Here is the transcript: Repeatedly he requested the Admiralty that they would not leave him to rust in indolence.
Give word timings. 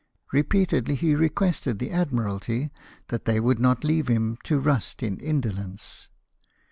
Repeatedly 0.31 0.95
he 0.95 1.13
requested 1.13 1.77
the 1.77 1.91
Admiralty 1.91 2.71
that 3.09 3.25
they 3.25 3.39
would 3.39 3.59
not 3.59 3.83
leave 3.83 4.07
him 4.07 4.39
to 4.45 4.57
rust 4.57 5.03
in 5.03 5.19
indolence. 5.19 6.07